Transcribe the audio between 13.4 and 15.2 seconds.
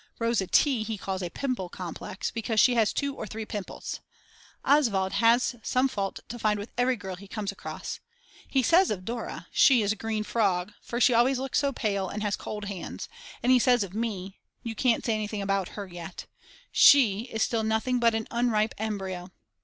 and he says of me: You can't say